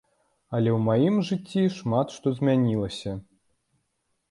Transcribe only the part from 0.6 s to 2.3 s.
ў маім жыцці шмат што